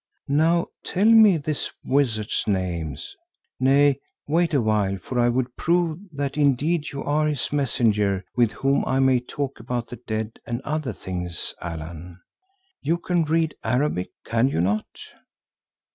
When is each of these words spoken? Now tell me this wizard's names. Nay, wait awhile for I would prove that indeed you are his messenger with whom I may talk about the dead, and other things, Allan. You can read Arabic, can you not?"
Now 0.27 0.65
tell 0.83 1.05
me 1.05 1.37
this 1.37 1.69
wizard's 1.85 2.45
names. 2.47 3.15
Nay, 3.59 3.99
wait 4.27 4.51
awhile 4.55 4.97
for 4.97 5.19
I 5.19 5.29
would 5.29 5.55
prove 5.55 5.99
that 6.11 6.37
indeed 6.39 6.89
you 6.91 7.03
are 7.03 7.27
his 7.27 7.53
messenger 7.53 8.25
with 8.35 8.51
whom 8.51 8.83
I 8.87 8.99
may 8.99 9.19
talk 9.19 9.59
about 9.59 9.89
the 9.89 9.97
dead, 9.97 10.39
and 10.47 10.59
other 10.61 10.91
things, 10.91 11.53
Allan. 11.61 12.19
You 12.81 12.97
can 12.97 13.25
read 13.25 13.53
Arabic, 13.63 14.09
can 14.25 14.47
you 14.47 14.59
not?" 14.59 14.87